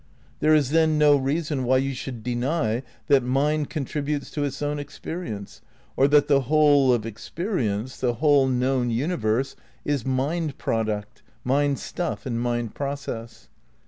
There 0.39 0.55
is 0.55 0.71
then 0.71 0.97
no 0.97 1.15
reason 1.15 1.63
why 1.63 1.77
you 1.77 1.93
should 1.93 2.23
deny 2.23 2.81
that 3.05 3.21
mind 3.21 3.69
contributes 3.69 4.31
to 4.31 4.43
its 4.43 4.59
own 4.63 4.79
experience, 4.79 5.61
or 5.95 6.07
that 6.07 6.27
the 6.27 6.41
whole 6.49 6.91
of 6.91 7.05
experience, 7.05 7.99
the 7.99 8.15
whole 8.15 8.47
known 8.47 8.89
universe, 8.89 9.55
is 9.85 10.03
mind 10.03 10.57
product, 10.57 11.21
mind 11.43 11.77
stuff 11.77 12.25
and 12.25 12.41
mind 12.41 12.73
process. 12.73 13.47